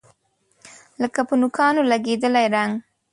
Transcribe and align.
لکه 1.01 1.19
په 1.27 1.33
نوکانو 1.41 1.81
لګیدلی 1.91 2.45
رنګ 2.55 2.73